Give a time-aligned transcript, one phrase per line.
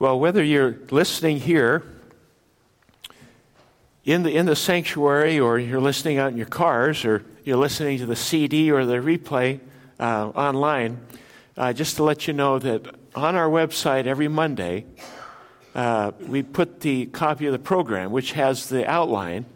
[0.00, 1.82] Well, whether you're listening here
[4.04, 7.98] in the, in the sanctuary or you're listening out in your cars or you're listening
[7.98, 9.58] to the CD or the replay
[9.98, 11.00] uh, online,
[11.56, 14.86] uh, just to let you know that on our website every Monday,
[15.74, 19.46] uh, we put the copy of the program, which has the outline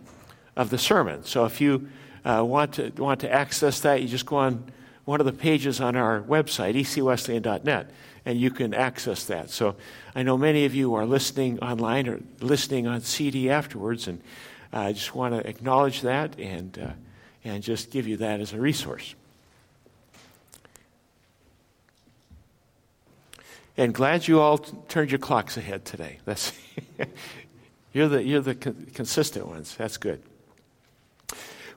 [0.56, 1.22] of the sermon.
[1.22, 1.88] So if you
[2.24, 4.64] uh, want, to, want to access that, you just go on
[5.04, 7.90] one of the pages on our website, ecwesleyan.net,
[8.24, 9.50] and you can access that.
[9.50, 9.76] So
[10.14, 14.20] I know many of you are listening online or listening on CD afterwards, and
[14.72, 16.90] I just want to acknowledge that and, uh,
[17.44, 19.14] and just give you that as a resource.
[23.76, 26.18] And glad you all turned your clocks ahead today.
[26.24, 26.52] That's
[27.92, 29.74] you're the, you're the con- consistent ones.
[29.76, 30.22] That's good.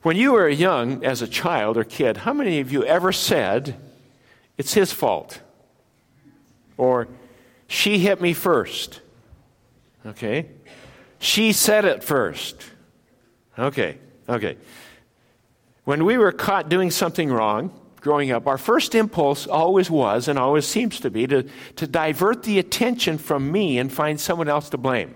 [0.02, 3.76] When you were young, as a child or kid, how many of you ever said,
[4.58, 5.40] It's his fault?
[6.78, 7.08] Or,
[7.68, 9.02] She hit me first?
[10.06, 10.48] Okay.
[11.20, 12.64] She said it first.
[13.58, 14.58] Okay, okay.
[15.86, 20.38] When we were caught doing something wrong growing up, our first impulse always was, and
[20.38, 21.44] always seems to be, to,
[21.76, 25.16] to divert the attention from me and find someone else to blame.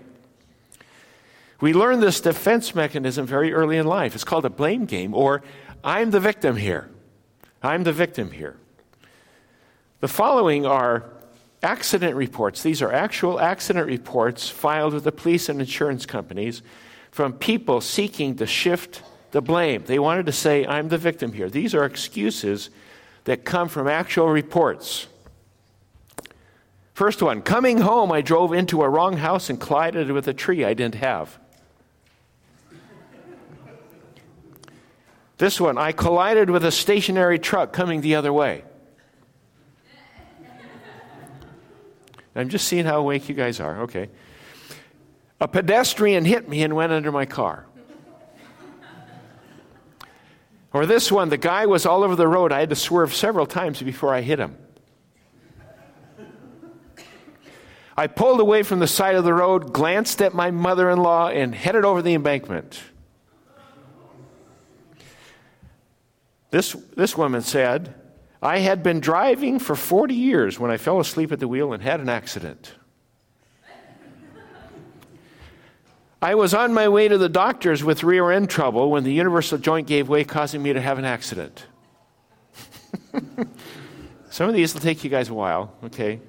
[1.60, 4.14] We learn this defense mechanism very early in life.
[4.14, 5.42] It's called a blame game, or
[5.84, 6.90] I'm the victim here.
[7.62, 8.56] I'm the victim here.
[10.00, 11.04] The following are
[11.62, 12.62] accident reports.
[12.62, 16.62] These are actual accident reports filed with the police and insurance companies
[17.10, 19.02] from people seeking to shift
[19.32, 19.84] the blame.
[19.86, 21.50] They wanted to say, I'm the victim here.
[21.50, 22.70] These are excuses
[23.24, 25.06] that come from actual reports.
[26.94, 30.64] First one coming home, I drove into a wrong house and collided with a tree
[30.64, 31.38] I didn't have.
[35.38, 38.64] This one, I collided with a stationary truck coming the other way.
[42.34, 43.82] I'm just seeing how awake you guys are.
[43.82, 44.08] Okay.
[45.40, 47.66] A pedestrian hit me and went under my car.
[50.72, 52.52] Or this one, the guy was all over the road.
[52.52, 54.56] I had to swerve several times before I hit him.
[57.96, 61.28] I pulled away from the side of the road, glanced at my mother in law,
[61.28, 62.80] and headed over the embankment.
[66.50, 67.94] This, this woman said,
[68.42, 71.82] I had been driving for 40 years when I fell asleep at the wheel and
[71.82, 72.72] had an accident.
[76.22, 79.56] I was on my way to the doctor's with rear end trouble when the universal
[79.56, 81.66] joint gave way, causing me to have an accident.
[84.30, 86.20] Some of these will take you guys a while, okay?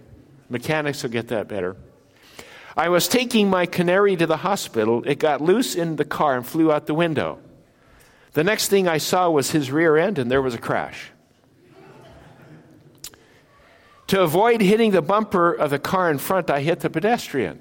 [0.49, 1.75] Mechanics will get that better.
[2.75, 5.03] I was taking my canary to the hospital.
[5.05, 7.39] It got loose in the car and flew out the window.
[8.31, 11.11] The next thing I saw was his rear end, and there was a crash.
[14.11, 17.57] To avoid hitting the bumper of the car in front, I hit the pedestrian.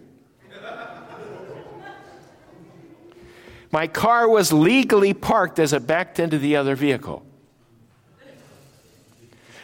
[3.71, 7.25] My car was legally parked as it backed into the other vehicle.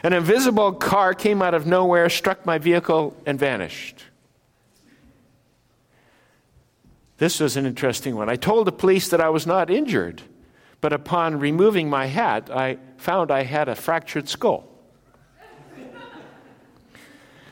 [0.01, 4.05] An invisible car came out of nowhere, struck my vehicle, and vanished.
[7.17, 8.29] This was an interesting one.
[8.29, 10.21] I told the police that I was not injured.
[10.79, 14.76] But upon removing my hat, I found I had a fractured skull.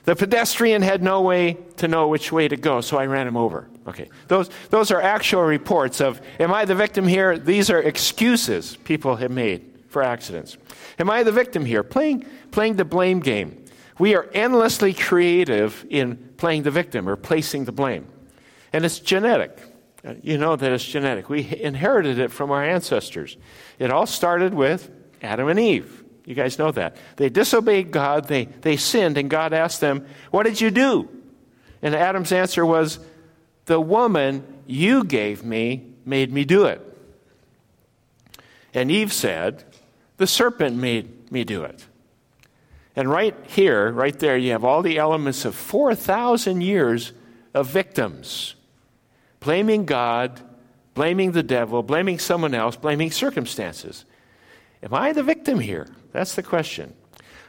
[0.06, 3.36] The pedestrian had no way to know which way to go, so I ran him
[3.36, 3.68] over.
[3.88, 4.10] Okay.
[4.28, 7.38] Those, those are actual reports of, am I the victim here?
[7.38, 10.58] These are excuses people have made for accidents.
[11.00, 11.84] Am I the victim here?
[11.84, 13.64] Playing, playing the blame game.
[13.98, 18.08] We are endlessly creative in playing the victim or placing the blame.
[18.74, 19.58] And it's genetic.
[20.04, 21.30] Uh, you know that it's genetic.
[21.30, 23.38] We inherited it from our ancestors.
[23.80, 24.92] It all started with
[25.22, 26.04] Adam and Eve.
[26.26, 26.98] You guys know that.
[27.18, 31.08] They disobeyed God, they, they sinned, and God asked them, What did you do?
[31.82, 33.00] And Adam's answer was,
[33.66, 36.82] The woman you gave me made me do it.
[38.74, 39.64] And Eve said,
[40.18, 41.86] The serpent made me do it.
[42.96, 47.14] And right here, right there, you have all the elements of 4,000 years
[47.54, 48.56] of victims
[49.42, 50.42] blaming God,
[50.96, 54.06] blaming the devil, blaming someone else, blaming circumstances.
[54.82, 55.88] Am I the victim here?
[56.16, 56.94] That's the question.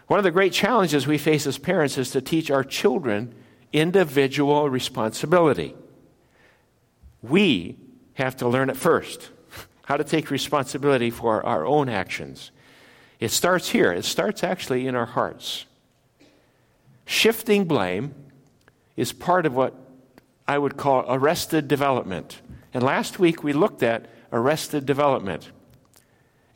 [0.09, 3.33] One of the great challenges we face as parents is to teach our children
[3.73, 5.77] individual responsibility.
[7.23, 7.77] We
[8.15, 9.31] have to learn it first
[9.85, 12.51] how to take responsibility for our own actions.
[13.21, 15.65] It starts here, it starts actually in our hearts.
[17.05, 18.17] Shifting blame
[18.97, 19.75] is part of what
[20.49, 22.41] I would call arrested development.
[22.75, 25.53] And last week we looked at arrested development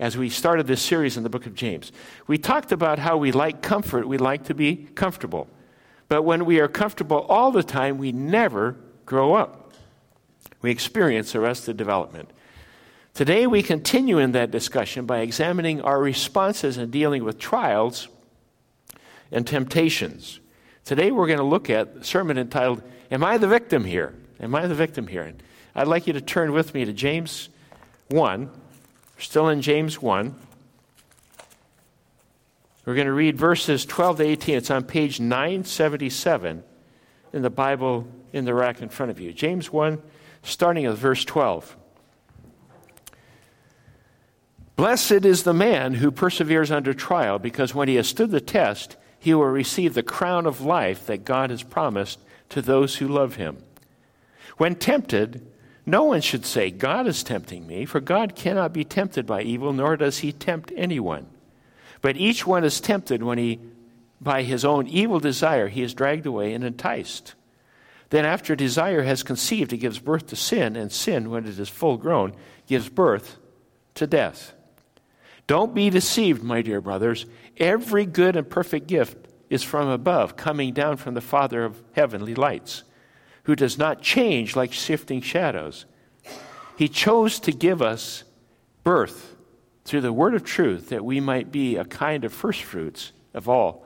[0.01, 1.93] as we started this series in the book of James.
[2.27, 5.47] We talked about how we like comfort, we like to be comfortable.
[6.09, 9.75] But when we are comfortable all the time, we never grow up.
[10.63, 12.31] We experience arrested development.
[13.13, 18.09] Today, we continue in that discussion by examining our responses in dealing with trials
[19.31, 20.41] and temptations.
[20.85, 24.15] Today, we're going to look at a sermon entitled, Am I the Victim Here?
[24.41, 25.25] Am I the Victim Here?
[25.25, 25.43] And
[25.75, 27.51] I'd like you to turn with me to James
[28.09, 28.51] 1.
[29.21, 30.35] We're still in James 1.
[32.87, 34.57] We're going to read verses 12 to 18.
[34.57, 36.63] It's on page 977
[37.35, 39.35] in the Bible in the rack in front of you.
[39.35, 40.01] James 1,
[40.43, 41.77] starting at verse 12.
[44.77, 48.97] Blessed is the man who perseveres under trial, because when he has stood the test,
[49.19, 53.35] he will receive the crown of life that God has promised to those who love
[53.35, 53.59] him.
[54.57, 55.47] When tempted,
[55.87, 59.73] no one should say, God is tempting me, for God cannot be tempted by evil,
[59.73, 61.27] nor does he tempt anyone.
[62.03, 63.59] But each one is tempted when he,
[64.21, 67.35] by his own evil desire, he is dragged away and enticed.
[68.11, 71.69] Then, after desire has conceived, it gives birth to sin, and sin, when it is
[71.69, 72.35] full grown,
[72.67, 73.37] gives birth
[73.95, 74.53] to death.
[75.47, 77.27] Don't be deceived, my dear brothers.
[77.57, 79.17] Every good and perfect gift
[79.49, 82.85] is from above, coming down from the Father of heavenly lights,
[83.51, 85.85] who does not change like shifting shadows.
[86.77, 88.23] He chose to give us
[88.85, 89.35] birth
[89.85, 93.85] through the word of truth that we might be a kind of firstfruits of all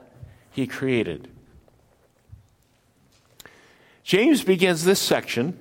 [0.51, 1.27] he created.
[4.03, 5.57] James begins this section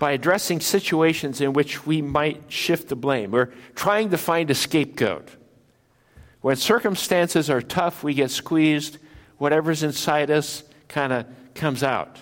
[0.00, 3.30] by addressing situations in which we might shift the blame.
[3.30, 5.28] We're trying to find a scapegoat.
[6.40, 8.98] When circumstances are tough, we get squeezed.
[9.38, 12.18] Whatever's inside us kind of comes out.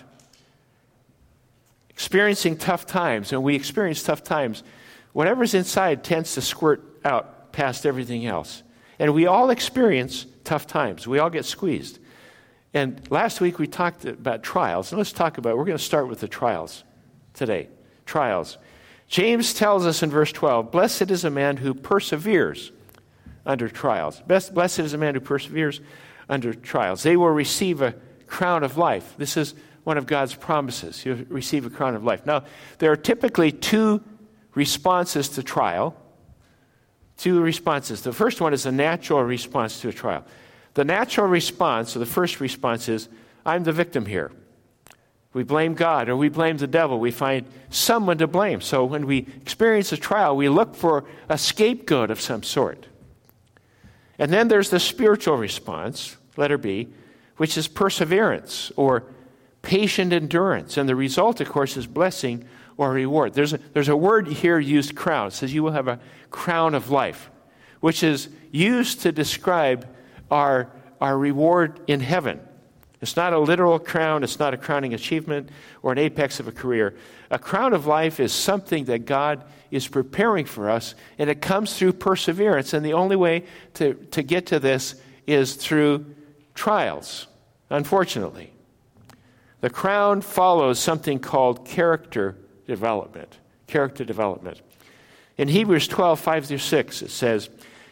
[1.99, 4.63] Experiencing tough times, and we experience tough times,
[5.11, 8.63] whatever's inside tends to squirt out past everything else.
[8.99, 11.05] And we all experience tough times.
[11.05, 11.99] We all get squeezed.
[12.73, 14.93] And last week we talked about trials.
[14.93, 16.85] And let's talk about, we're going to start with the trials
[17.33, 17.67] today.
[18.05, 18.57] Trials.
[19.09, 22.71] James tells us in verse 12 Blessed is a man who perseveres
[23.45, 24.21] under trials.
[24.25, 25.81] Blessed is a man who perseveres
[26.29, 27.03] under trials.
[27.03, 27.93] They will receive a
[28.25, 29.15] crown of life.
[29.17, 31.05] This is one of God's promises.
[31.05, 32.25] You'll receive a crown of life.
[32.25, 32.43] Now,
[32.79, 34.03] there are typically two
[34.53, 35.95] responses to trial
[37.19, 38.01] two responses.
[38.01, 40.25] The first one is a natural response to a trial.
[40.73, 43.09] The natural response, or the first response, is
[43.45, 44.31] I'm the victim here.
[45.33, 46.99] We blame God or we blame the devil.
[46.99, 48.61] We find someone to blame.
[48.61, 52.87] So when we experience a trial, we look for a scapegoat of some sort.
[54.17, 56.87] And then there's the spiritual response, letter B,
[57.37, 59.03] which is perseverance or
[59.61, 60.77] patient endurance.
[60.77, 62.45] And the result, of course, is blessing
[62.77, 63.33] or reward.
[63.33, 65.27] There's a, there's a word here used, crown.
[65.27, 65.99] It says you will have a
[66.31, 67.29] crown of life,
[67.81, 69.87] which is used to describe
[70.31, 70.71] our,
[71.01, 72.39] our reward in heaven.
[73.01, 75.49] It's not a literal crown, it's not a crowning achievement
[75.81, 76.95] or an apex of a career.
[77.31, 81.77] A crown of life is something that God is preparing for us, and it comes
[81.77, 82.73] through perseverance.
[82.73, 83.43] And the only way
[83.75, 84.95] to, to get to this
[85.27, 86.13] is through
[86.55, 87.27] trials,
[87.69, 88.51] unfortunately.
[89.61, 92.35] The crown follows something called character
[92.67, 93.37] development.
[93.67, 94.61] Character development.
[95.37, 97.49] In Hebrews 12, 5 through 6, it says,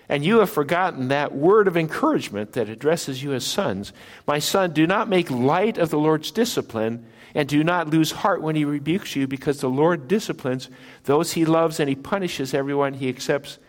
[0.10, 3.94] And you have forgotten that word of encouragement that addresses you as sons.
[4.26, 8.42] My son, do not make light of the Lord's discipline, and do not lose heart
[8.42, 10.70] when he rebukes you, because the Lord disciplines
[11.04, 13.60] those he loves, and he punishes everyone he accepts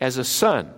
[0.00, 0.72] as a son.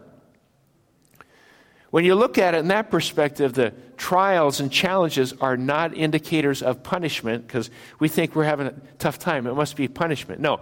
[1.90, 6.62] When you look at it in that perspective, the trials and challenges are not indicators
[6.62, 9.46] of punishment because we think we're having a tough time.
[9.46, 10.40] It must be punishment.
[10.40, 10.60] No.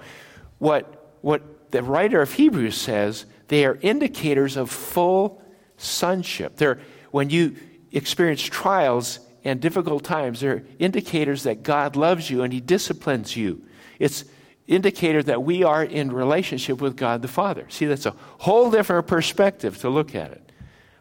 [0.58, 5.42] What, what the writer of Hebrews says, they are indicators of full
[5.76, 6.56] sonship.
[6.56, 6.78] They're,
[7.10, 7.56] when you
[7.92, 13.64] experience trials and difficult times, they're indicators that God loves you and He disciplines you.
[13.98, 14.24] It's
[14.66, 17.66] indicator that we are in relationship with God the Father.
[17.68, 20.45] See, that's a whole different perspective to look at it.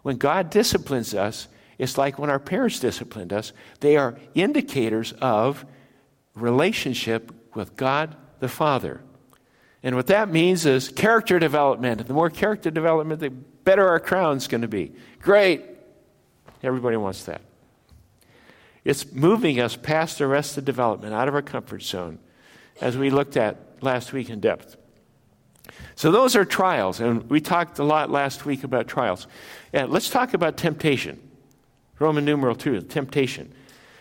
[0.06, 1.48] When God disciplines us,
[1.80, 3.54] it's like when our parents disciplined us.
[3.80, 5.66] They are indicators of
[6.36, 9.02] relationship with God the Father.
[9.82, 12.06] And what that means is character development.
[12.06, 14.92] The more character development, the better our crown's going to be.
[15.24, 15.66] Great.
[16.62, 17.42] Everybody wants that.
[18.84, 22.20] It's moving us past arrested development, out of our comfort zone,
[22.80, 24.78] as we looked at last week in depth.
[25.96, 29.28] So those are trials, and we talked a lot last week about trials.
[29.72, 31.22] And let's talk about temptation.
[32.00, 33.54] Roman numeral 2, temptation.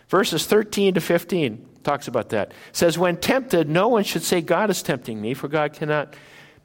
[0.09, 2.49] Verses 13 to 15 talks about that.
[2.49, 6.15] It says, When tempted, no one should say, God is tempting me, for God cannot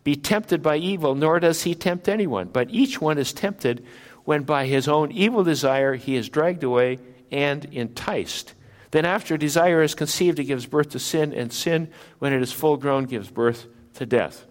[0.03, 2.47] be tempted by evil, nor does he tempt anyone.
[2.47, 3.85] But each one is tempted
[4.23, 6.99] when by his own evil desire he is dragged away
[7.31, 8.53] and enticed.
[8.91, 12.51] Then, after desire is conceived, it gives birth to sin, and sin, when it is
[12.51, 14.45] full grown, gives birth to death.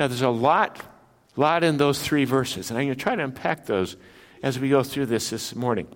[0.00, 0.80] Now, there's a lot,
[1.36, 3.98] lot in those three verses, and I'm going to try to unpack those
[4.42, 5.88] as we go through this this morning.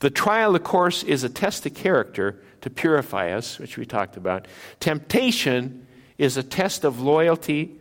[0.00, 4.16] The trial, of course, is a test of character to purify us, which we talked
[4.16, 4.48] about.
[4.80, 5.86] Temptation
[6.18, 7.78] is a test of loyalty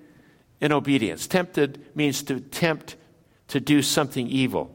[0.62, 1.26] and obedience.
[1.26, 2.96] Tempted means to tempt
[3.48, 4.72] to do something evil.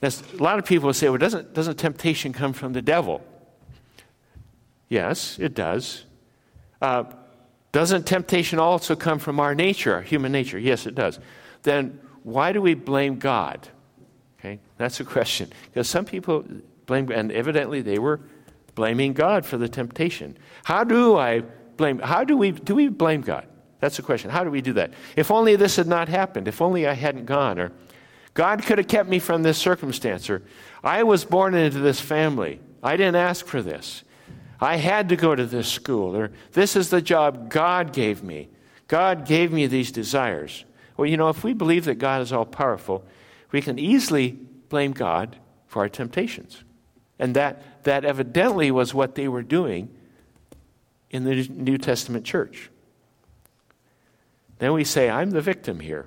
[0.00, 3.22] That's, a lot of people say, well, doesn't, doesn't temptation come from the devil?
[4.88, 6.06] Yes, it does.
[6.80, 7.04] Uh,
[7.76, 10.58] doesn't temptation also come from our nature, our human nature?
[10.58, 11.20] Yes, it does.
[11.62, 13.68] Then why do we blame God?
[14.38, 15.52] Okay, that's a question.
[15.66, 16.42] Because some people
[16.86, 18.20] blame, and evidently they were
[18.76, 20.38] blaming God for the temptation.
[20.64, 21.40] How do I
[21.76, 21.98] blame?
[21.98, 23.46] How do we do we blame God?
[23.80, 24.30] That's the question.
[24.30, 24.92] How do we do that?
[25.14, 26.48] If only this had not happened.
[26.48, 27.72] If only I hadn't gone, or
[28.32, 30.42] God could have kept me from this circumstance, or
[30.82, 32.58] I was born into this family.
[32.82, 34.02] I didn't ask for this.
[34.60, 38.48] I had to go to this school, or this is the job God gave me.
[38.88, 40.64] God gave me these desires.
[40.96, 43.04] Well, you know, if we believe that God is all powerful,
[43.52, 44.30] we can easily
[44.68, 45.36] blame God
[45.66, 46.62] for our temptations.
[47.18, 49.88] And that, that evidently was what they were doing
[51.10, 52.70] in the New Testament church.
[54.58, 56.06] Then we say, I'm the victim here.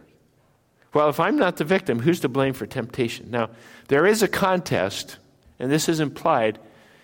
[0.94, 3.30] Well, if I'm not the victim, who's to blame for temptation?
[3.30, 3.52] Now,
[3.90, 5.18] there is a contest,
[5.60, 6.58] and this is implied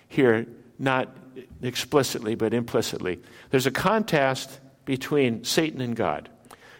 [0.08, 0.46] here,
[0.78, 1.16] not
[1.62, 3.20] explicitly, but implicitly.
[3.50, 6.28] There's a contest between Satan and God.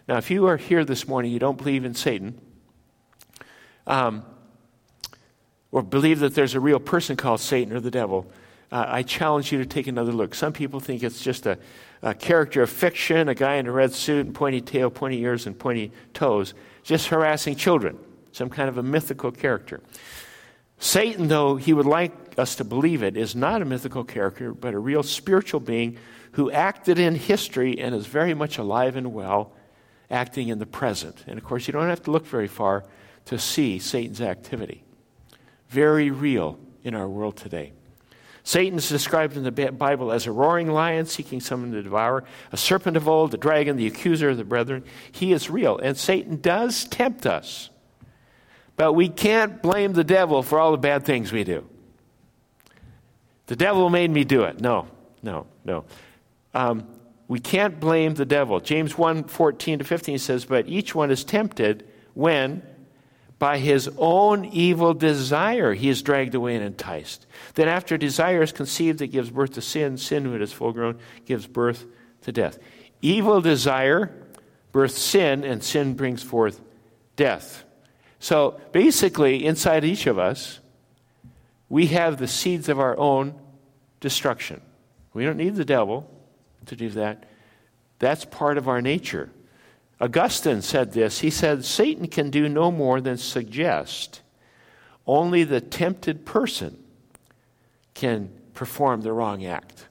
[0.09, 2.41] Now, if you are here this morning, you don't believe in Satan,
[3.87, 4.25] um,
[5.73, 8.31] or believe that there's a real person called Satan or the devil,
[8.73, 10.35] uh, I challenge you to take another look.
[10.35, 11.59] Some people think it's just a,
[12.03, 15.47] a, character of fiction, a guy in a red suit and pointy tail, pointy ears,
[15.47, 17.99] and pointy toes, just harassing children,
[18.33, 19.81] some kind of a mythical character.
[20.79, 24.75] Satan, though he would like us to believe it, is not a mythical character, but
[24.75, 25.99] a real spiritual being
[26.33, 29.53] who acted in history and is very much alive and well
[30.11, 31.25] acting in the present.
[31.27, 32.85] And of course, you don't have to look very far
[33.25, 34.85] to see Satan's activity.
[35.69, 37.73] Very real in our world today.
[38.45, 42.57] Satan is described in the Bible as a roaring lion seeking someone to devour, a
[42.57, 44.85] serpent of old, the dragon, the accuser of the brethren.
[45.11, 47.71] He is real, and Satan does tempt us.
[48.77, 51.67] But we can't blame the devil for all the bad things we do.
[53.47, 54.61] The devil made me do it.
[54.61, 54.89] No,
[55.23, 55.85] no, no.
[56.53, 56.87] Um,
[57.29, 58.61] we can't blame the devil.
[58.61, 62.63] James 1 14 to 15 says, But each one is tempted when,
[63.39, 67.27] by his own evil desire, he is dragged away and enticed.
[67.55, 69.97] Then, after desire is conceived, it gives birth to sin.
[69.97, 71.85] Sin, when it is full grown, gives birth
[72.23, 72.59] to death.
[73.03, 74.11] Evil desire
[74.73, 76.61] births sin, and sin brings forth
[77.17, 77.66] death.
[78.19, 80.61] So, basically, inside each of us,
[81.69, 83.35] we have the seeds of our own
[84.01, 84.61] destruction.
[85.13, 86.09] We don't need the devil
[86.67, 87.25] to do that.
[87.99, 89.31] That's part of our nature.
[90.01, 91.21] Augustine said this.
[91.21, 94.21] He said, Satan can do no more than suggest.
[95.07, 96.83] Only the tempted person
[97.95, 99.89] can perform the wrong act.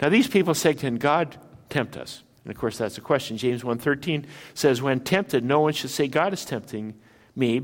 [0.00, 1.36] Now, these people say, Can God
[1.68, 2.22] tempt us?
[2.48, 3.36] And of course, that's a question.
[3.36, 4.24] James 1.13
[4.54, 6.94] says, When tempted, no one should say, God is tempting
[7.36, 7.60] me.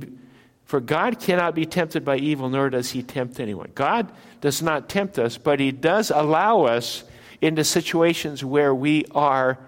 [0.66, 3.70] For God cannot be tempted by evil, nor does he tempt anyone.
[3.74, 4.12] God
[4.42, 7.04] does not tempt us, but he does allow us
[7.40, 9.58] into situations where we are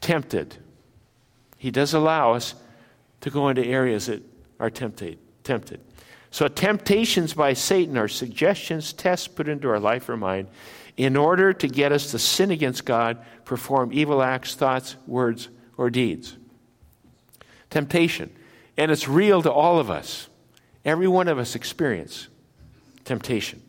[0.00, 0.56] tempted.
[1.58, 2.54] He does allow us
[3.20, 4.22] to go into areas that
[4.58, 5.18] are tempted.
[5.42, 5.80] tempted.
[6.30, 10.48] So, temptations by Satan are suggestions, tests put into our life or mind
[10.96, 15.90] in order to get us to sin against God, perform evil acts, thoughts, words, or
[15.90, 16.36] deeds.
[17.70, 18.30] Temptation.
[18.76, 20.28] And it's real to all of us.
[20.84, 22.28] Every one of us experience
[23.04, 23.62] temptation.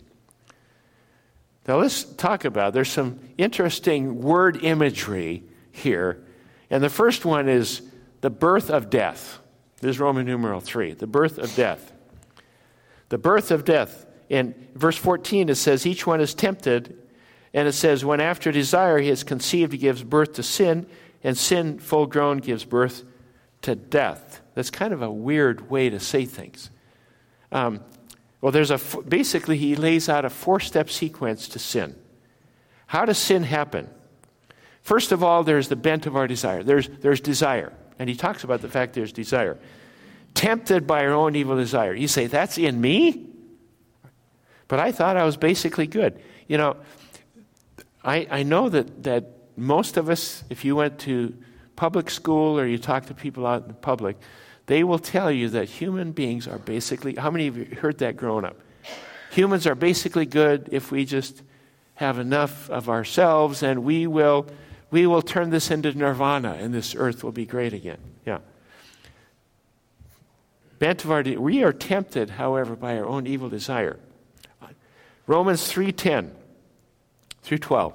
[1.68, 6.24] Now let's talk about there's some interesting word imagery here.
[6.70, 7.82] And the first one is
[8.22, 9.40] the birth of death.
[9.82, 11.92] This is Roman numeral 3, the birth of death.
[13.10, 14.06] The birth of death.
[14.30, 16.98] In verse 14 it says each one is tempted
[17.56, 20.86] and it says when after desire he is conceived he gives birth to sin
[21.24, 23.04] and sin full grown gives birth
[23.64, 24.42] to death.
[24.54, 26.70] That's kind of a weird way to say things.
[27.52, 27.80] Um,
[28.42, 31.96] well, there's a basically he lays out a four-step sequence to sin.
[32.88, 33.90] How does sin happen?
[34.84, 36.62] First of all, there's the bent of our desire.
[36.62, 37.74] There's, there's desire.
[37.98, 39.58] And he talks about the fact there's desire.
[40.36, 41.96] Tempted by our own evil desire.
[41.96, 43.26] You say, that's in me?
[44.68, 46.22] But I thought I was basically good.
[46.48, 46.76] You know,
[48.06, 49.26] I, I know that, that
[49.58, 51.36] most of us, if you went to
[51.76, 54.18] public school or you talk to people out in the public,
[54.68, 58.16] they will tell you that human beings are basically, how many of you heard that
[58.16, 58.58] growing up?
[59.32, 61.42] Humans are basically good if we just
[61.96, 64.48] have enough of ourselves and we will
[64.92, 67.98] we will turn this into nirvana and this earth will be great again.
[68.26, 68.38] Yeah.
[70.80, 74.00] Bantavar, we are tempted, however, by our own evil desire.
[75.28, 76.32] Romans 3:10
[77.46, 77.94] through 12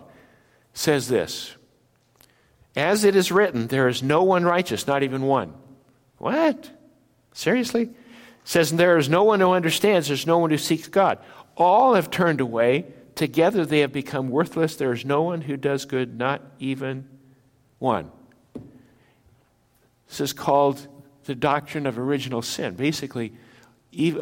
[0.72, 1.56] says this.
[2.76, 5.52] As it is written, there is no one righteous, not even one.
[6.18, 6.70] What?
[7.32, 7.82] Seriously?
[7.82, 7.94] It
[8.44, 11.18] says there is no one who understands, there's no one who seeks God.
[11.56, 14.76] All have turned away, together they have become worthless.
[14.76, 17.08] There is no one who does good, not even
[17.78, 18.12] one.
[20.08, 20.86] This is called
[21.24, 22.74] the doctrine of original sin.
[22.74, 23.32] Basically,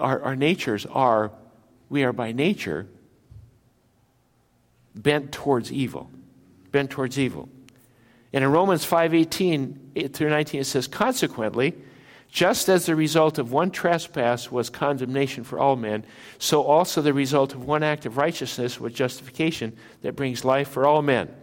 [0.01, 1.33] our, our natures are,
[1.91, 2.89] we are by nature
[5.03, 6.11] bent towards evil.
[6.73, 7.49] Bent towards evil.
[8.33, 11.75] And in Romans 5:18 through 19 it says consequently
[12.31, 16.05] just as the result of one trespass was condemnation for all men
[16.39, 20.87] so also the result of one act of righteousness was justification that brings life for
[20.87, 21.35] all men.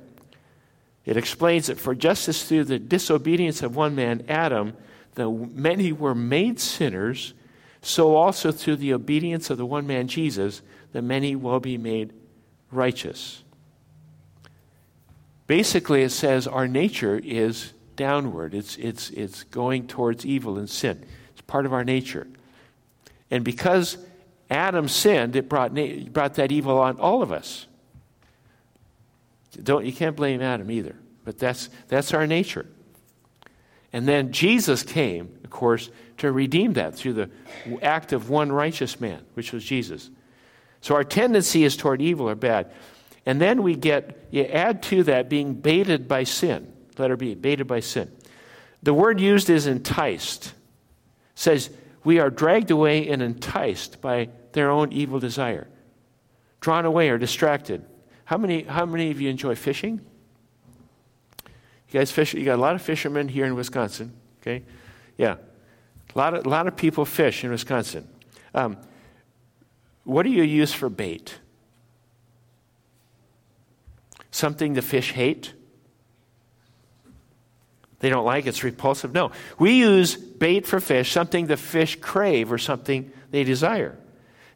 [1.05, 4.74] It explains that for justice through the disobedience of one man Adam
[5.15, 7.33] the many were made sinners
[7.81, 12.13] so also through the obedience of the one man Jesus the many will be made
[12.75, 13.44] righteous.
[15.48, 21.05] Basically, it says our nature is downward, it's, it's, it's going towards evil and sin.
[21.32, 22.27] It's part of our nature.
[23.32, 23.98] And because
[24.50, 25.74] Adam sinned, it brought,
[26.12, 27.67] brought that evil on all of us.
[29.63, 32.65] Don't, you can't blame Adam either, but that's, that's our nature.
[33.94, 37.29] And then Jesus came, of course, to redeem that through the
[37.82, 40.10] act of one righteous man, which was Jesus.
[40.82, 42.72] So our tendency is toward evil or bad.
[43.25, 46.72] And then we get, you add to that being baited by sin.
[46.98, 48.12] Letter B, baited by sin.
[48.84, 50.48] The word used is enticed.
[50.48, 50.53] It
[51.34, 51.70] says,
[52.03, 55.68] we are dragged away and enticed by their own evil desire,
[56.61, 57.83] drawn away or distracted.
[58.25, 60.00] How many, how many of you enjoy fishing?
[61.44, 64.64] You guys fish, you got a lot of fishermen here in Wisconsin, okay?
[65.18, 65.38] Yeah.
[66.14, 68.07] A lot of, a lot of people fish in Wisconsin.
[68.53, 68.77] Um,
[70.05, 71.39] what do you use for bait?
[74.35, 75.53] something the fish hate?
[78.00, 79.13] They don't like it's repulsive.
[79.13, 79.31] No.
[79.57, 83.98] We use bait for fish, something the fish crave or something they desire.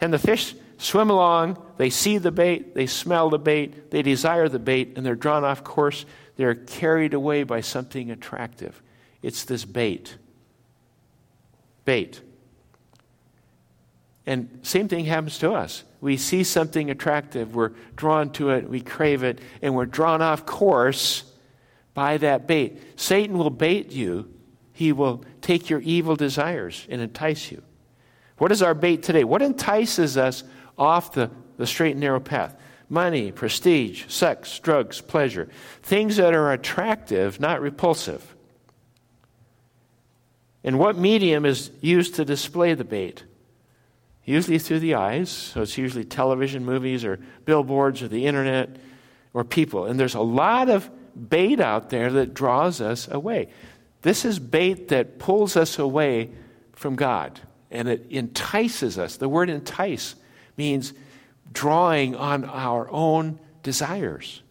[0.02, 4.50] And the fish swim along, they see the bait, they smell the bait, they desire
[4.50, 6.06] the bait, and they're drawn off course.
[6.36, 8.82] They're carried away by something attractive.
[9.22, 10.16] It's this bait.
[11.86, 12.22] Bait.
[14.30, 15.84] And same thing happens to us.
[16.02, 20.46] We see something attractive, we're drawn to it, we crave it, and we're drawn off
[20.46, 21.24] course
[21.96, 22.80] by that bait.
[22.96, 24.32] Satan will bait you,
[24.72, 27.64] he will take your evil desires and entice you.
[28.38, 29.24] What is our bait today?
[29.24, 30.44] What entices us
[30.78, 32.56] off the, the straight and narrow path?
[32.88, 35.50] Money, prestige, sex, drugs, pleasure.
[35.82, 38.36] Things that are attractive, not repulsive.
[40.64, 43.24] And what medium is used to display the bait?
[44.26, 45.30] Usually through the eyes.
[45.30, 48.78] So it's usually television, movies, or billboards, or the internet,
[49.34, 49.86] or people.
[49.86, 50.90] And there's a lot of
[51.30, 53.50] bait out there that draws us away.
[54.02, 56.30] This is bait that pulls us away
[56.74, 59.18] from God, and it entices us.
[59.18, 60.16] The word entice
[60.56, 60.94] means
[61.52, 64.42] drawing on our own desires.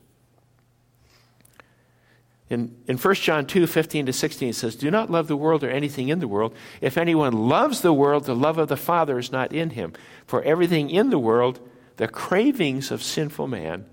[2.50, 5.62] In, in 1 John 2 15 to 16, it says, Do not love the world
[5.62, 6.54] or anything in the world.
[6.80, 9.92] If anyone loves the world, the love of the Father is not in him.
[10.26, 11.60] For everything in the world,
[11.96, 13.84] the cravings of sinful man,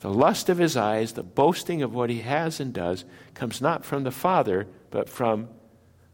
[0.00, 3.84] the lust of his eyes, the boasting of what he has and does, comes not
[3.84, 5.48] from the Father, but from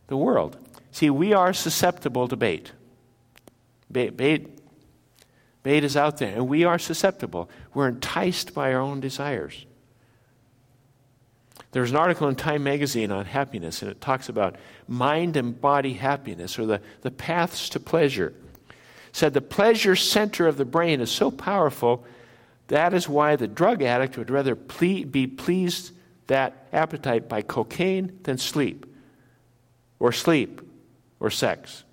[0.06, 0.56] the world.
[0.92, 2.72] See, we are susceptible to bait.
[3.90, 4.58] Bait, bait,
[5.62, 7.50] bait is out there, and we are susceptible.
[7.74, 9.66] We're enticed by our own desires.
[11.72, 14.56] There's an article in Time magazine on happiness, and it talks about
[14.86, 18.34] mind and body happiness or the, the paths to pleasure.
[18.68, 22.04] It said the pleasure center of the brain is so powerful
[22.68, 25.92] that is why the drug addict would rather ple- be pleased
[26.28, 28.86] that appetite by cocaine than sleep,
[29.98, 30.62] or sleep,
[31.20, 31.84] or sex.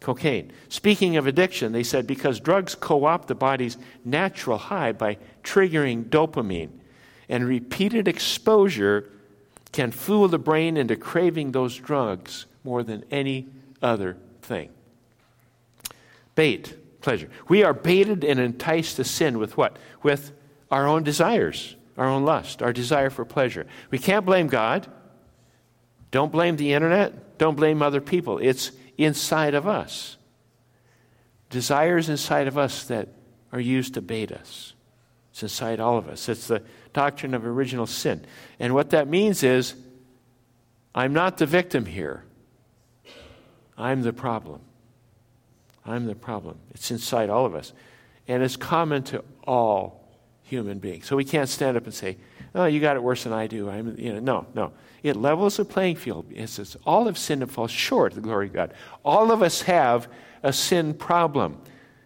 [0.00, 0.50] Cocaine.
[0.68, 6.04] Speaking of addiction, they said because drugs co opt the body's natural high by triggering
[6.06, 6.70] dopamine
[7.28, 9.10] and repeated exposure
[9.72, 13.48] can fool the brain into craving those drugs more than any
[13.80, 14.70] other thing.
[16.34, 17.28] Bait, pleasure.
[17.48, 19.76] We are baited and enticed to sin with what?
[20.02, 20.32] With
[20.70, 23.66] our own desires, our own lust, our desire for pleasure.
[23.90, 24.86] We can't blame God.
[26.10, 27.38] Don't blame the internet.
[27.38, 28.38] Don't blame other people.
[28.38, 30.16] It's inside of us.
[31.50, 33.08] Desires inside of us that
[33.52, 34.74] are used to bait us.
[35.32, 36.28] It's inside all of us.
[36.28, 38.24] It's the doctrine of original sin.
[38.58, 39.74] And what that means is
[40.94, 42.24] I'm not the victim here,
[43.76, 44.60] I'm the problem.
[45.84, 46.58] I'm the problem.
[46.74, 47.72] It's inside all of us.
[48.28, 50.08] And it's common to all
[50.42, 51.06] human beings.
[51.06, 52.18] So we can't stand up and say,
[52.54, 53.68] oh, you got it worse than I do.
[53.68, 54.72] I'm, you know, no, no.
[55.02, 56.26] It levels the playing field.
[56.32, 58.74] It says all of sin and falls short of the glory of God.
[59.04, 60.06] All of us have
[60.42, 61.60] a sin problem.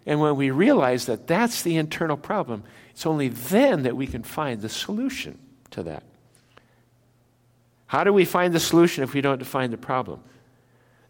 [0.06, 2.62] And when we realize that that's the internal problem,
[2.96, 5.38] it's only then that we can find the solution
[5.72, 6.02] to that.
[7.88, 10.20] How do we find the solution if we don't define the problem?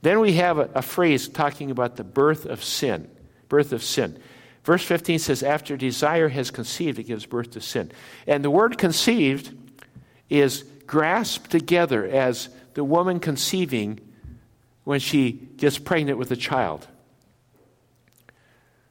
[0.03, 3.09] Then we have a, a phrase talking about the birth of sin.
[3.49, 4.21] Birth of sin.
[4.65, 7.93] Verse 15 says, After desire has conceived, it gives birth to sin.
[8.27, 9.57] And the word conceived
[10.29, 14.01] is grasped together as the woman conceiving
[14.83, 16.89] when she gets pregnant with a child.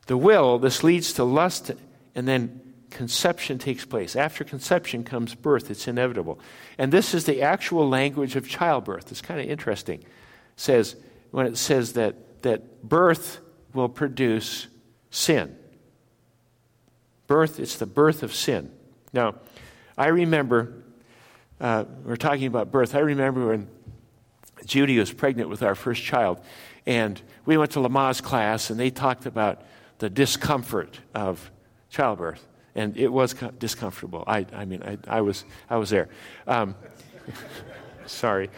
[0.08, 1.72] The will, this leads to lust,
[2.16, 2.62] and then
[2.96, 4.16] conception takes place.
[4.16, 6.40] After conception comes birth, it's inevitable.
[6.78, 9.12] And this is the actual language of childbirth.
[9.12, 10.00] It's kind of interesting.
[10.00, 10.08] It
[10.56, 10.96] says
[11.32, 13.40] when it says that, that birth
[13.74, 14.68] will produce
[15.12, 15.58] sin.
[17.28, 18.72] Birth, it's the birth of sin.
[19.12, 19.36] Now,
[19.98, 20.82] I remember,
[21.60, 22.96] uh, we're talking about birth.
[22.96, 23.68] I remember when
[24.66, 26.40] Judy was pregnant with our first child,
[26.86, 29.64] and we went to Lamaze class, and they talked about
[29.98, 31.52] the discomfort of
[31.90, 32.46] childbirth.
[32.76, 34.24] And it was discomfortable.
[34.28, 36.10] I, I mean, I, I, was, I was there.
[36.46, 36.76] Um,
[38.06, 38.50] sorry.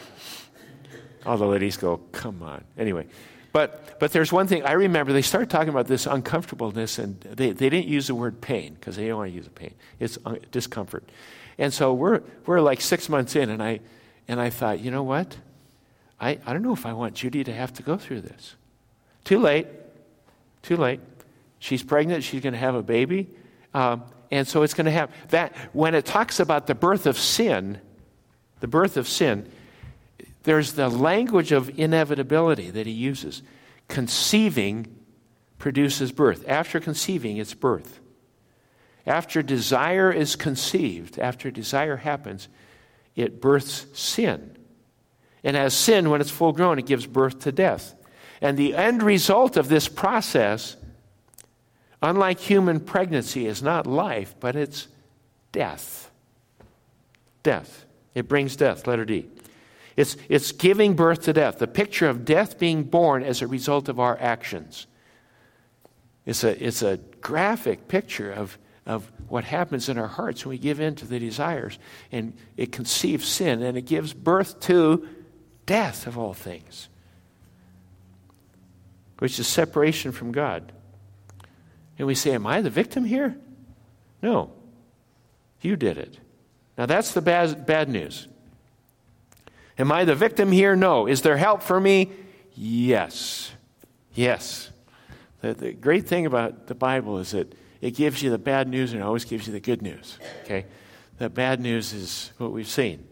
[1.25, 2.63] All the ladies go, come on.
[2.77, 3.05] Anyway,
[3.51, 7.51] but, but there's one thing I remember they started talking about this uncomfortableness, and they,
[7.51, 9.73] they didn't use the word pain because they don't want to use pain.
[9.99, 11.07] It's un- discomfort.
[11.57, 13.79] And so we're, we're like six months in, and I,
[14.27, 15.37] and I thought, you know what?
[16.19, 18.55] I, I don't know if I want Judy to have to go through this.
[19.23, 19.67] Too late.
[20.61, 20.99] Too late.
[21.59, 22.23] She's pregnant.
[22.23, 23.27] She's going to have a baby.
[23.77, 25.55] Um, and so it's going to have that.
[25.71, 27.79] When it talks about the birth of sin,
[28.59, 29.47] the birth of sin,
[30.41, 33.43] there's the language of inevitability that he uses.
[33.87, 34.87] Conceiving
[35.59, 36.43] produces birth.
[36.47, 37.99] After conceiving, it's birth.
[39.05, 42.47] After desire is conceived, after desire happens,
[43.15, 44.57] it births sin.
[45.43, 47.93] And as sin, when it's full grown, it gives birth to death.
[48.41, 50.77] And the end result of this process
[52.01, 54.87] unlike human pregnancy, is not life, but it's
[55.51, 56.11] death.
[57.43, 57.85] Death.
[58.13, 59.27] It brings death, letter D.
[59.95, 63.89] It's, it's giving birth to death, the picture of death being born as a result
[63.89, 64.85] of our actions.
[66.25, 70.57] It's a, it's a graphic picture of, of what happens in our hearts when we
[70.59, 71.79] give in to the desires.
[72.11, 75.07] And it conceives sin and it gives birth to
[75.65, 76.89] death of all things,
[79.17, 80.71] which is separation from God.
[81.97, 83.37] And we say, Am I the victim here?
[84.21, 84.51] No.
[85.61, 86.17] You did it.
[86.77, 88.27] Now that's the bad, bad news.
[89.79, 90.75] Am I the victim here?
[90.75, 91.07] No.
[91.07, 92.11] Is there help for me?
[92.53, 93.51] Yes.
[94.13, 94.71] Yes.
[95.41, 98.91] The, the great thing about the Bible is that it gives you the bad news
[98.91, 100.17] and it always gives you the good news.
[100.43, 100.65] Okay?
[101.19, 103.07] The bad news is what we've seen.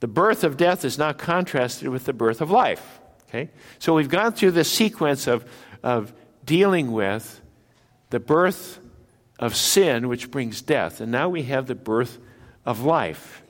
[0.00, 3.00] The birth of death is not contrasted with the birth of life.
[3.28, 3.50] Okay?
[3.78, 5.44] So we've gone through this sequence of,
[5.82, 6.12] of
[6.44, 7.40] dealing with
[8.10, 8.78] the birth
[9.38, 11.00] of sin, which brings death.
[11.00, 12.18] And now we have the birth
[12.64, 13.42] of life.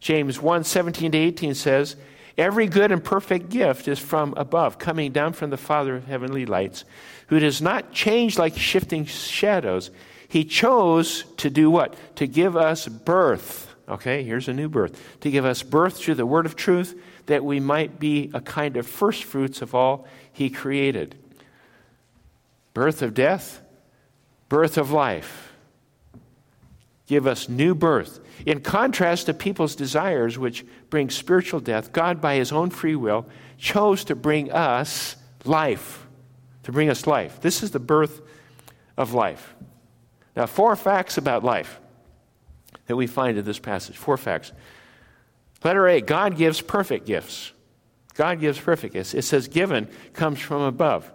[0.00, 1.96] James 1 17 to 18 says,
[2.36, 6.46] Every good and perfect gift is from above, coming down from the Father of heavenly
[6.46, 6.84] lights,
[7.26, 9.90] who does not change like shifting shadows.
[10.28, 11.96] He chose to do what?
[12.16, 13.74] To give us birth.
[13.88, 15.00] Okay, here's a new birth.
[15.22, 18.76] To give us birth through the word of truth, that we might be a kind
[18.76, 21.16] of first fruits of all he created.
[22.72, 23.62] Birth of death,
[24.48, 25.52] birth of life.
[27.06, 28.20] Give us new birth.
[28.44, 33.26] In contrast to people's desires, which bring spiritual death, God, by his own free will,
[33.56, 36.06] chose to bring us life.
[36.64, 37.40] To bring us life.
[37.40, 38.20] This is the birth
[38.96, 39.54] of life.
[40.36, 41.80] Now, four facts about life
[42.86, 43.96] that we find in this passage.
[43.96, 44.52] Four facts.
[45.64, 47.52] Letter A God gives perfect gifts.
[48.14, 49.14] God gives perfect gifts.
[49.14, 51.10] It says, given comes from above.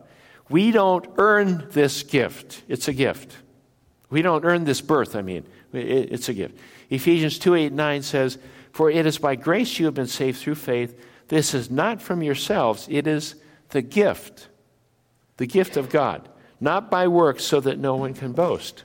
[0.54, 2.62] We don't earn this gift.
[2.68, 3.36] It's a gift.
[4.12, 5.48] We don't earn this birth, I mean.
[5.74, 6.60] It's a gift.
[6.92, 8.38] Ephesians 2 8 9 says,
[8.72, 10.96] For it is by grace you have been saved through faith.
[11.28, 13.34] This is not from yourselves, it is
[13.70, 14.48] the gift,
[15.38, 18.84] the gift of God, not by works, so that no one can boast.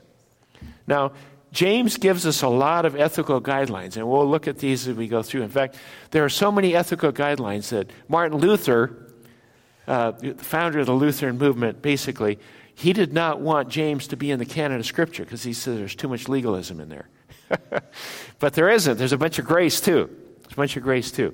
[0.87, 1.11] Now,
[1.51, 5.07] James gives us a lot of ethical guidelines, and we'll look at these as we
[5.07, 5.43] go through.
[5.43, 5.75] In fact,
[6.09, 9.08] there are so many ethical guidelines that Martin Luther
[9.89, 12.37] uh, the founder of the Lutheran movement, basically,
[12.75, 15.79] he did not want James to be in the canon of Scripture because he said
[15.79, 17.09] there's too much legalism in there.
[18.39, 18.97] but there isn't.
[18.97, 20.15] There's a bunch of grace too.
[20.43, 21.33] There's a bunch of grace too.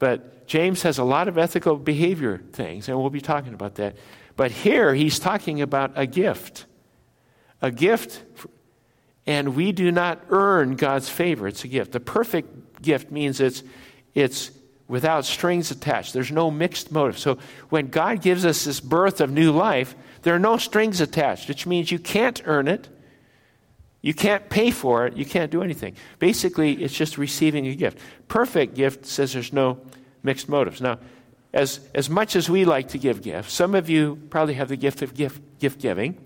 [0.00, 3.96] But James has a lot of ethical behavior things, and we'll be talking about that.
[4.34, 6.66] But here he's talking about a gift.
[7.62, 8.24] A gift,
[9.24, 11.46] and we do not earn God's favor.
[11.46, 11.92] It's a gift.
[11.92, 13.62] The perfect gift means it's,
[14.14, 14.50] it's
[14.88, 16.12] without strings attached.
[16.12, 17.18] There's no mixed motive.
[17.18, 17.38] So
[17.70, 21.66] when God gives us this birth of new life, there are no strings attached, which
[21.66, 22.88] means you can't earn it.
[24.02, 25.16] You can't pay for it.
[25.16, 25.96] You can't do anything.
[26.18, 27.98] Basically, it's just receiving a gift.
[28.28, 29.78] Perfect gift says there's no
[30.22, 30.80] mixed motives.
[30.80, 30.98] Now,
[31.54, 34.76] as, as much as we like to give gifts, some of you probably have the
[34.76, 36.18] gift of gift, gift giving.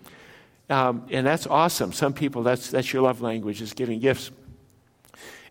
[0.70, 1.92] Um, and that's awesome.
[1.92, 4.30] Some people, that's, that's your love language, is giving gifts.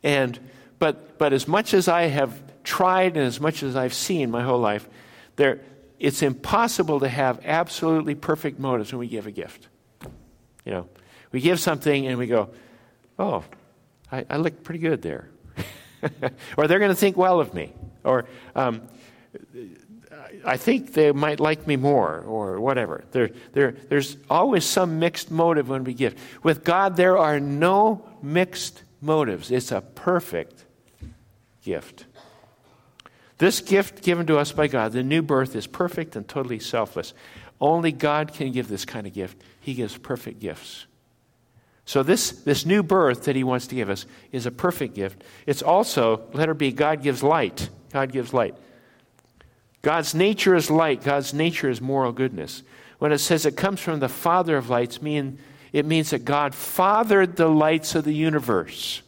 [0.03, 0.37] And,
[0.79, 4.43] but, but as much as I have tried and as much as I've seen my
[4.43, 4.87] whole life,
[5.37, 5.61] there,
[5.99, 9.69] it's impossible to have absolutely perfect motives when we give a gift.
[10.65, 10.89] You know,
[11.31, 12.49] we give something and we go,
[13.17, 13.45] oh,
[14.11, 15.29] I, I look pretty good there.
[16.57, 17.73] or they're going to think well of me.
[18.03, 18.81] Or um,
[20.43, 23.05] I think they might like me more, or whatever.
[23.11, 26.15] There, there, there's always some mixed motive when we give.
[26.43, 30.65] With God, there are no mixed motives, it's a perfect
[31.63, 32.05] gift.
[33.37, 37.13] This gift given to us by God, the new birth, is perfect and totally selfless.
[37.61, 39.41] Only God can give this kind of gift.
[39.59, 40.85] He gives perfect gifts.
[41.85, 45.23] So, this, this new birth that he wants to give us is a perfect gift.
[45.45, 47.69] It's also, letter B, God gives light.
[47.93, 48.55] God gives light.
[49.81, 52.63] God's nature is light, God's nature is moral goodness.
[52.99, 55.39] When it says it comes from the Father of lights, mean,
[55.71, 59.01] it means that God fathered the lights of the universe.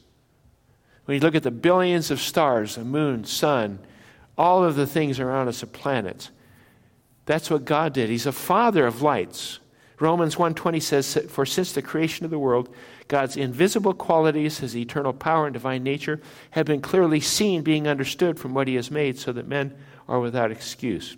[1.06, 3.80] When you look at the billions of stars, the moon, sun,
[4.40, 6.32] all of the things around us, are planets,
[7.26, 8.10] that's what God did.
[8.10, 9.60] He's a father of lights.
[10.00, 12.74] Romans 1:20 says for since the creation of the world
[13.10, 16.22] God's invisible qualities his eternal power and divine nature
[16.52, 19.76] have been clearly seen being understood from what he has made so that men
[20.08, 21.18] are without excuse.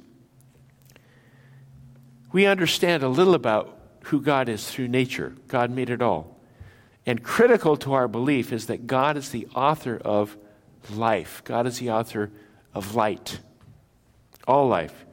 [2.31, 5.35] We understand a little about who God is through nature.
[5.47, 6.39] God made it all.
[7.05, 10.37] And critical to our belief is that God is the author of
[10.89, 11.43] life.
[11.45, 12.31] God is the author
[12.73, 13.39] of light.
[14.47, 15.05] All life.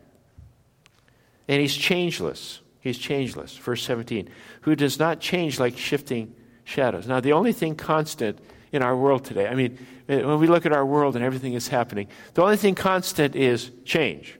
[1.49, 2.61] And he's changeless.
[2.81, 3.57] He's changeless.
[3.57, 4.29] Verse 17,
[4.63, 7.07] who does not change like shifting shadows.
[7.07, 8.39] Now, the only thing constant
[8.73, 11.69] in our world today, I mean, when we look at our world and everything is
[11.69, 14.39] happening, the only thing constant is change,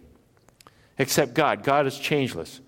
[0.99, 1.63] except God.
[1.63, 2.61] God is changeless.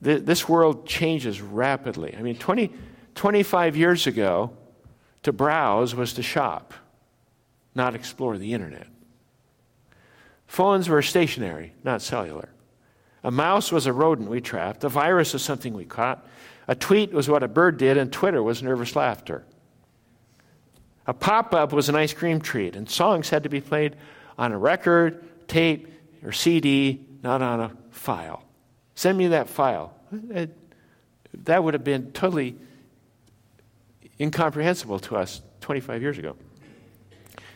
[0.00, 2.14] This world changes rapidly.
[2.16, 2.70] I mean, 20,
[3.14, 4.56] 25 years ago,
[5.22, 6.74] to browse was to shop,
[7.74, 8.86] not explore the internet.
[10.46, 12.50] Phones were stationary, not cellular.
[13.22, 14.84] A mouse was a rodent we trapped.
[14.84, 16.26] A virus was something we caught.
[16.68, 19.44] A tweet was what a bird did, and Twitter was nervous laughter.
[21.06, 23.96] A pop up was an ice cream treat, and songs had to be played
[24.38, 25.88] on a record, tape,
[26.22, 28.42] or CD, not on a file.
[28.94, 29.94] Send me that file.
[30.30, 30.56] It,
[31.44, 32.56] that would have been totally
[34.20, 36.36] incomprehensible to us 25 years ago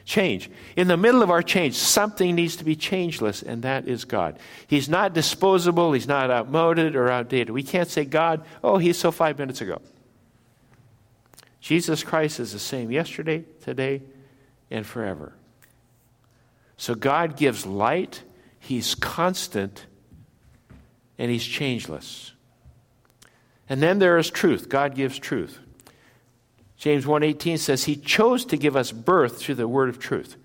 [0.09, 0.51] change.
[0.75, 4.39] In the middle of our change, something needs to be changeless, and that is God.
[4.67, 7.51] He's not disposable, He's not outmoded or outdated.
[7.51, 9.81] We can't say, God, oh, He's so five minutes ago.
[11.61, 14.01] Jesus Christ is the same yesterday, today,
[14.71, 15.35] and forever.
[16.79, 18.23] So God gives light,
[18.59, 19.85] He's constant,
[21.19, 22.33] and He's changeless.
[23.69, 24.71] And then there is truth.
[24.71, 25.59] God gives truth.
[26.79, 30.37] James 1:18 says he chose to give us birth through the word of truth.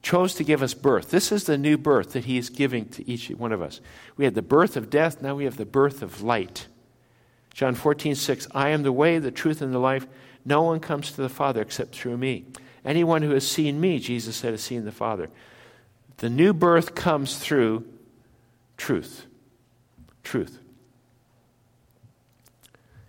[0.00, 1.10] Chose to give us birth.
[1.10, 3.80] This is the new birth that he is giving to each one of us.
[4.16, 6.66] We had the birth of death, now we have the birth of light.
[7.52, 10.06] John 14:6 I am the way, the truth, and the life.
[10.44, 12.46] No one comes to the Father except through me.
[12.84, 15.28] Anyone who has seen me, Jesus said, has seen the Father.
[16.18, 17.84] The new birth comes through
[18.78, 19.26] truth.
[20.22, 20.58] Truth.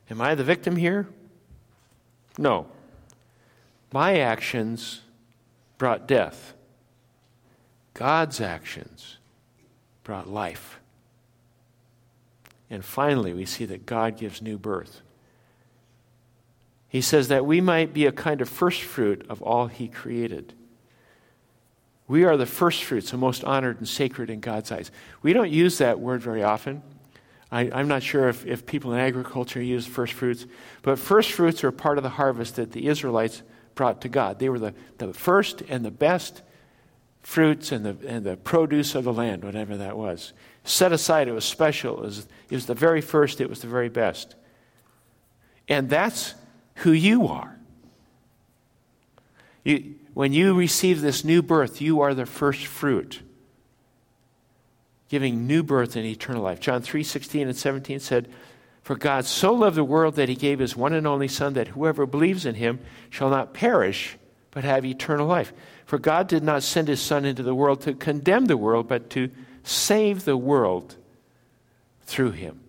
[0.09, 1.07] Am I the victim here?
[2.37, 2.67] No.
[3.91, 5.01] My actions
[5.77, 6.53] brought death.
[7.93, 9.17] God's actions
[10.03, 10.79] brought life.
[12.69, 15.01] And finally, we see that God gives new birth.
[16.87, 20.53] He says that we might be a kind of first fruit of all He created.
[22.07, 24.91] We are the first fruits, the most honored and sacred in God's eyes.
[25.21, 26.81] We don't use that word very often.
[27.51, 30.45] I, am not sure if, if people in agriculture use first fruits,
[30.83, 33.41] but first fruits are part of the harvest that the Israelites
[33.73, 34.39] brought to God.
[34.39, 36.43] They were the, the first and the best
[37.21, 40.33] fruits and the, and the produce of the land, whatever that was.
[40.63, 41.97] Set aside, it was special.
[41.97, 44.35] It was, it was the very first, it was the very best.
[45.67, 46.35] And that's
[46.75, 47.57] who you are.
[49.63, 53.21] You, when you receive this new birth, you are the first fruit,
[55.09, 56.59] giving new birth and eternal life.
[56.59, 58.29] John 3 16 and 17 said,
[58.83, 61.69] For God so loved the world that he gave his one and only Son, that
[61.69, 64.17] whoever believes in him shall not perish,
[64.51, 65.51] but have eternal life.
[65.85, 69.09] For God did not send his Son into the world to condemn the world, but
[69.11, 69.31] to
[69.63, 70.95] save the world
[72.03, 72.61] through him.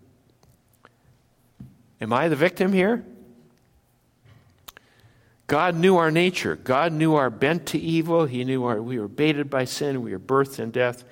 [2.00, 3.04] Am I the victim here?
[5.46, 6.56] God knew our nature.
[6.56, 8.24] God knew our bent to evil.
[8.24, 10.00] He knew our, we were baited by sin.
[10.00, 11.04] We were birthed in death.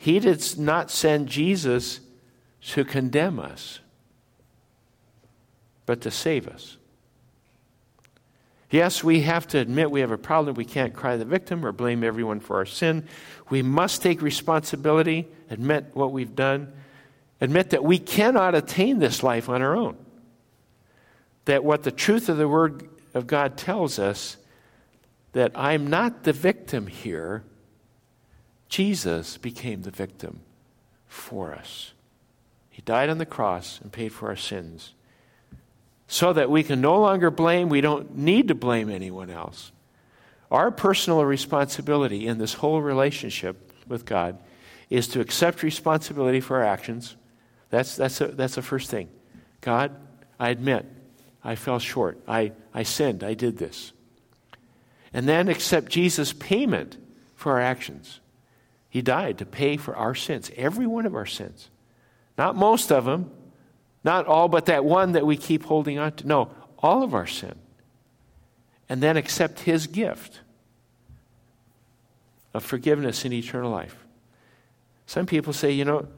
[0.00, 2.00] He did not send Jesus
[2.68, 3.80] to condemn us,
[5.84, 6.78] but to save us.
[8.70, 10.54] Yes, we have to admit we have a problem.
[10.54, 13.06] We can't cry the victim or blame everyone for our sin.
[13.50, 16.72] We must take responsibility, admit what we've done,
[17.42, 19.98] admit that we cannot attain this life on our own.
[21.44, 24.38] That what the truth of the Word of God tells us
[25.32, 27.44] that I'm not the victim here.
[28.70, 30.40] Jesus became the victim
[31.06, 31.92] for us.
[32.70, 34.94] He died on the cross and paid for our sins
[36.06, 37.68] so that we can no longer blame.
[37.68, 39.72] We don't need to blame anyone else.
[40.50, 44.38] Our personal responsibility in this whole relationship with God
[44.88, 47.16] is to accept responsibility for our actions.
[47.70, 49.08] That's, that's, a, that's the first thing.
[49.60, 49.94] God,
[50.38, 50.86] I admit
[51.42, 52.20] I fell short.
[52.26, 53.24] I, I sinned.
[53.24, 53.92] I did this.
[55.12, 56.96] And then accept Jesus' payment
[57.34, 58.20] for our actions.
[58.90, 61.70] He died to pay for our sins, every one of our sins.
[62.36, 63.30] Not most of them,
[64.02, 66.26] not all but that one that we keep holding on to.
[66.26, 67.54] No, all of our sin.
[68.88, 70.40] And then accept His gift
[72.52, 73.96] of forgiveness and eternal life.
[75.06, 76.08] Some people say, you know,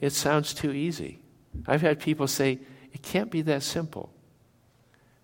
[0.00, 1.18] it sounds too easy.
[1.66, 2.58] I've had people say,
[2.92, 4.12] it can't be that simple.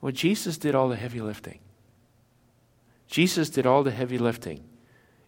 [0.00, 1.58] Well, Jesus did all the heavy lifting.
[3.06, 4.62] Jesus did all the heavy lifting.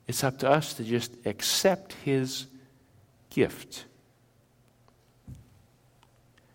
[0.06, 2.46] It's up to us to just accept his
[3.30, 3.86] gift.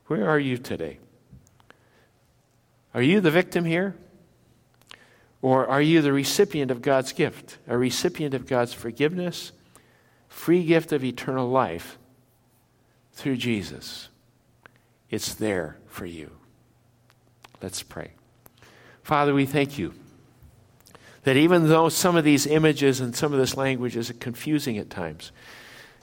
[0.08, 1.00] Where are you today?
[2.94, 3.96] Are you the victim here?
[5.42, 9.52] Or are you the recipient of God's gift, a recipient of God's forgiveness,
[10.28, 11.98] free gift of eternal life
[13.14, 14.10] through Jesus?
[15.10, 16.32] It's there for you.
[17.62, 18.12] Let's pray.
[19.04, 19.94] Father, we thank you
[21.24, 24.90] that even though some of these images and some of this language is confusing at
[24.90, 25.32] times,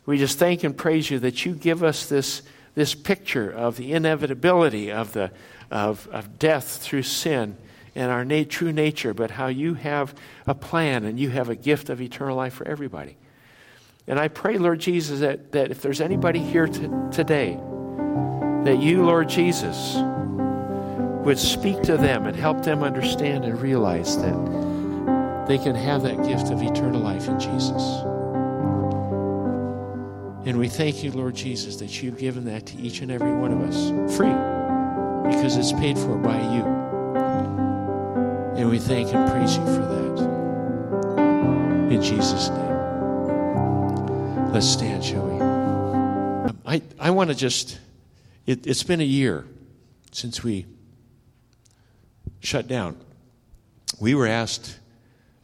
[0.07, 2.43] we just thank and praise you that you give us this,
[2.75, 5.31] this picture of the inevitability of, the,
[5.71, 7.57] of, of death through sin
[7.95, 10.15] and our na- true nature, but how you have
[10.47, 13.17] a plan and you have a gift of eternal life for everybody.
[14.07, 17.59] And I pray, Lord Jesus, that, that if there's anybody here to, today
[18.65, 19.97] that you, Lord Jesus,
[21.25, 24.68] would speak to them and help them understand and realize that
[25.49, 27.83] they can have that gift of eternal life in Jesus.
[30.47, 33.53] And we thank you, Lord Jesus, that you've given that to each and every one
[33.53, 34.29] of us free
[35.31, 36.65] because it's paid for by you.
[38.59, 40.19] And we thank and praise you for that.
[41.93, 42.69] In Jesus' name.
[44.53, 45.39] Let's stand, shall we?
[46.67, 47.79] I, I want to just
[48.47, 49.47] it, has been a year
[50.13, 50.67] since we
[52.41, 52.99] shut down.
[54.01, 54.79] We were asked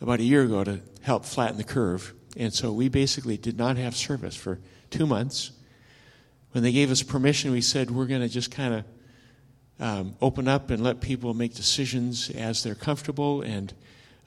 [0.05, 3.79] about a year ago to help flatten the curve, and so we basically did not
[3.79, 5.51] have service for two months.
[6.53, 8.85] When they gave us permission, we said we're going to just kind of
[9.81, 13.41] um, open up and let people make decisions as they're comfortable.
[13.41, 13.73] And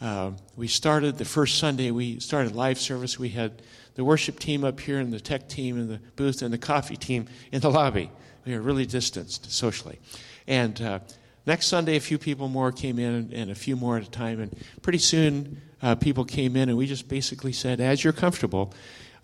[0.01, 3.19] uh, we started the first Sunday, we started live service.
[3.19, 3.61] We had
[3.93, 6.97] the worship team up here, and the tech team, and the booth, and the coffee
[6.97, 8.09] team in the lobby.
[8.45, 9.99] We were really distanced socially.
[10.47, 10.99] And uh,
[11.47, 14.39] next Sunday, a few people more came in, and a few more at a time.
[14.39, 18.73] And pretty soon, uh, people came in, and we just basically said, as you're comfortable,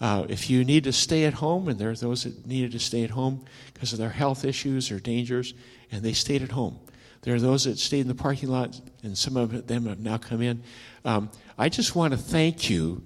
[0.01, 2.79] uh, if you need to stay at home, and there are those that needed to
[2.79, 5.53] stay at home because of their health issues or dangers,
[5.91, 6.79] and they stayed at home.
[7.21, 10.17] There are those that stayed in the parking lot, and some of them have now
[10.17, 10.63] come in.
[11.05, 13.03] Um, I just want to thank you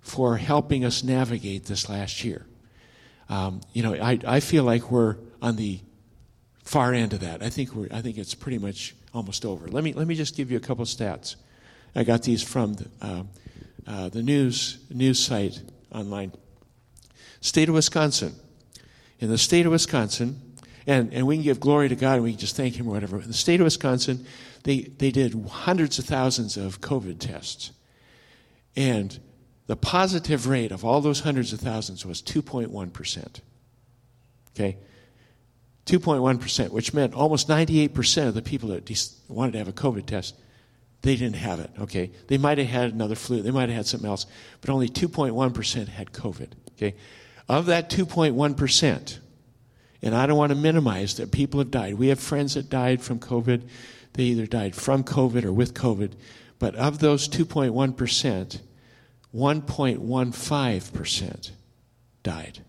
[0.00, 2.46] for helping us navigate this last year.
[3.28, 5.80] Um, you know, I, I feel like we're on the
[6.70, 7.42] far end of that.
[7.42, 9.66] I think we're, I think it's pretty much almost over.
[9.66, 11.34] Let me let me just give you a couple stats.
[11.96, 13.22] I got these from the, uh,
[13.88, 15.60] uh, the news news site
[15.92, 16.30] online.
[17.40, 18.36] State of Wisconsin.
[19.18, 20.40] In the state of Wisconsin,
[20.86, 22.92] and, and we can give glory to God and we can just thank Him or
[22.92, 23.20] whatever.
[23.20, 24.24] In the state of Wisconsin,
[24.62, 27.72] they, they did hundreds of thousands of COVID tests.
[28.76, 29.18] And
[29.66, 33.40] the positive rate of all those hundreds of thousands was 2.1%.
[34.54, 34.78] Okay?
[35.86, 40.34] 2.1%, which meant almost 98% of the people that wanted to have a COVID test,
[41.02, 41.70] they didn't have it.
[41.80, 42.10] Okay?
[42.28, 44.26] They might have had another flu, they might have had something else,
[44.60, 46.52] but only 2.1% had COVID.
[46.76, 46.94] Okay?
[47.48, 49.18] Of that 2.1%,
[50.02, 51.94] and I don't want to minimize that people have died.
[51.94, 53.68] We have friends that died from COVID.
[54.14, 56.12] They either died from COVID or with COVID.
[56.58, 58.60] But of those 2.1%,
[59.34, 61.50] 1.15%
[62.22, 62.64] died.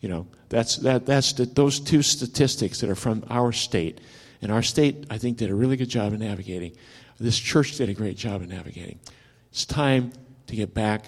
[0.00, 4.00] You know, that's, that, that's the, those two statistics that are from our state.
[4.40, 6.76] And our state, I think, did a really good job in navigating.
[7.20, 8.98] This church did a great job in navigating.
[9.50, 10.12] It's time
[10.48, 11.04] to get back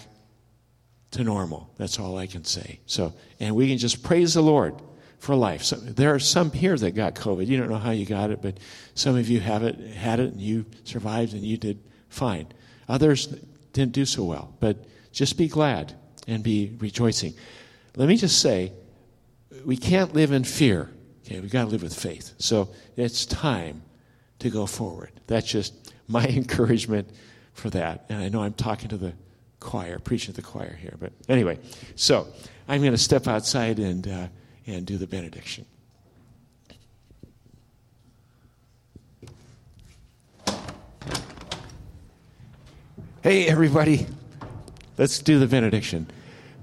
[1.13, 1.73] to normal.
[1.77, 2.81] That's all I can say.
[2.87, 4.75] So, and we can just praise the Lord
[5.19, 5.63] for life.
[5.63, 7.47] So there are some here that got COVID.
[7.47, 8.59] You don't know how you got it, but
[8.95, 12.47] some of you have it, had it, and you survived, and you did fine.
[12.89, 13.29] Others
[13.73, 15.95] didn't do so well, but just be glad
[16.27, 17.35] and be rejoicing.
[17.97, 18.73] Let me just say,
[19.65, 20.91] we can't live in fear.
[21.25, 22.35] Okay, we've got to live with faith.
[22.39, 23.83] So it's time
[24.41, 25.13] to go forward.
[25.27, 27.09] That's just my encouragement
[27.53, 28.07] for that.
[28.09, 29.13] And I know I'm talking to the
[29.61, 30.95] choir, preaching to the choir here.
[30.99, 31.59] But anyway,
[31.95, 32.27] so
[32.69, 34.07] I'm going to step outside and.
[34.07, 34.27] Uh,
[34.67, 35.67] and do the benediction.
[43.23, 44.07] Hey, everybody,
[44.99, 46.07] let's do the benediction.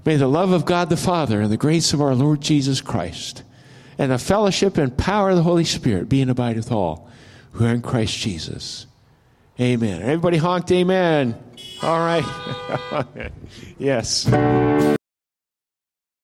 [0.04, 3.42] May the love of God the Father and the grace of our Lord Jesus Christ
[3.98, 7.08] and the fellowship and power of the Holy Spirit be and abide with all
[7.52, 8.86] who are in Christ Jesus.
[9.60, 10.02] Amen.
[10.02, 11.38] Everybody honked amen.
[11.82, 13.30] All right.
[13.78, 14.26] yes.